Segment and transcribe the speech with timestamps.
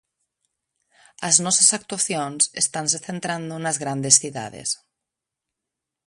[1.29, 4.69] As nosas actuacións estanse centrando nas grandes cidades.